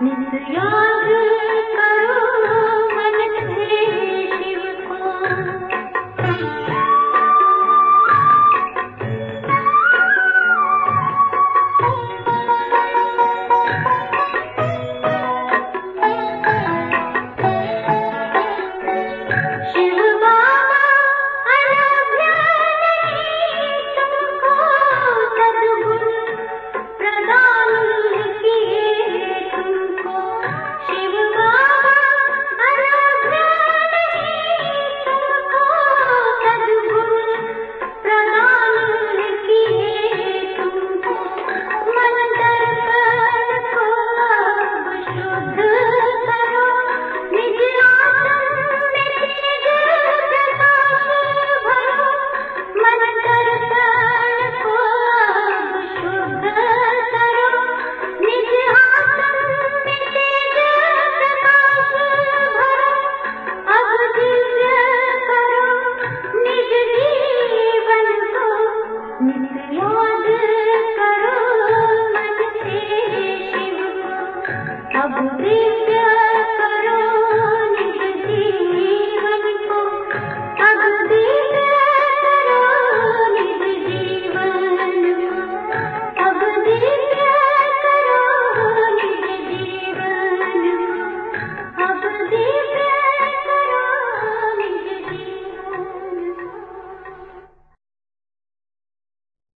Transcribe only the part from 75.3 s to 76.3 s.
बिना